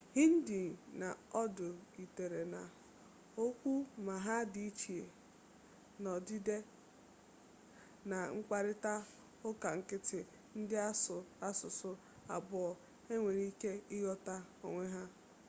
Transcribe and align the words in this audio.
hindi 0.19 0.61
na 1.01 1.09
urdu 1.41 1.67
yitere 1.97 2.41
na 2.53 2.61
okwu 3.45 3.71
ma 4.05 4.15
ha 4.25 4.37
di 4.53 4.61
iche 4.69 4.99
n'odide 6.01 6.57
na 8.09 8.19
mkparita 8.37 8.93
uka 9.49 9.69
nkiti 9.77 10.19
ndi 10.61 10.75
asu 10.89 11.17
asusu 11.49 11.91
abuo 12.35 12.69
a 13.11 13.13
nwere 13.19 13.43
ike 13.51 13.71
ighota 13.95 14.35
onwe 14.65 14.85
ha 14.93 15.03